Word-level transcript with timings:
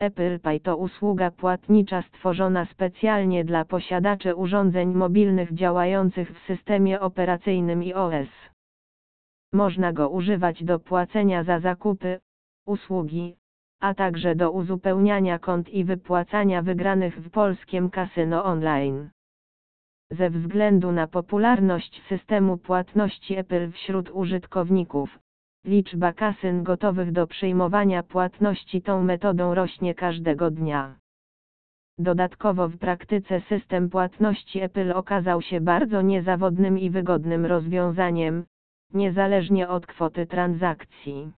Apple 0.00 0.38
Pay 0.38 0.60
to 0.60 0.76
usługa 0.76 1.30
płatnicza 1.30 2.02
stworzona 2.02 2.64
specjalnie 2.64 3.44
dla 3.44 3.64
posiadaczy 3.64 4.34
urządzeń 4.34 4.94
mobilnych 4.94 5.54
działających 5.54 6.30
w 6.30 6.46
systemie 6.46 7.00
operacyjnym 7.00 7.80
iOS. 7.80 8.28
Można 9.52 9.92
go 9.92 10.08
używać 10.08 10.64
do 10.64 10.78
płacenia 10.78 11.44
za 11.44 11.60
zakupy, 11.60 12.20
usługi, 12.66 13.36
a 13.80 13.94
także 13.94 14.34
do 14.34 14.50
uzupełniania 14.50 15.38
kont 15.38 15.68
i 15.68 15.84
wypłacania 15.84 16.62
wygranych 16.62 17.16
w 17.16 17.30
polskim 17.30 17.90
kasyno 17.90 18.44
online. 18.44 19.10
Ze 20.10 20.30
względu 20.30 20.92
na 20.92 21.06
popularność 21.06 22.02
systemu 22.08 22.56
płatności 22.56 23.36
Apple 23.36 23.72
wśród 23.72 24.10
użytkowników, 24.10 25.18
liczba 25.68 26.12
kasyn 26.12 26.62
gotowych 26.62 27.12
do 27.12 27.26
przyjmowania 27.26 28.02
płatności 28.02 28.82
tą 28.82 29.02
metodą 29.02 29.54
rośnie 29.54 29.94
każdego 29.94 30.50
dnia. 30.50 30.94
Dodatkowo 31.98 32.68
w 32.68 32.78
praktyce 32.78 33.40
system 33.40 33.90
płatności 33.90 34.60
Apple 34.60 34.92
okazał 34.92 35.42
się 35.42 35.60
bardzo 35.60 36.02
niezawodnym 36.02 36.78
i 36.78 36.90
wygodnym 36.90 37.46
rozwiązaniem, 37.46 38.44
niezależnie 38.94 39.68
od 39.68 39.86
kwoty 39.86 40.26
transakcji. 40.26 41.32